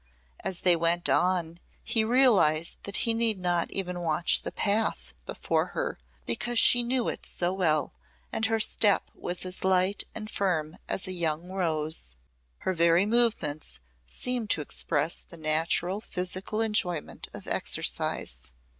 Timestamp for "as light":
9.45-10.03